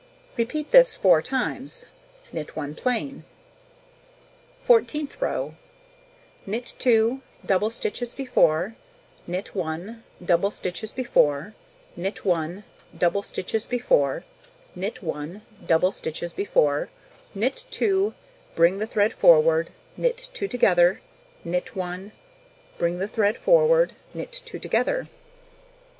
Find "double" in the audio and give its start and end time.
7.45-7.69, 10.25-10.49, 12.97-13.21, 15.67-15.91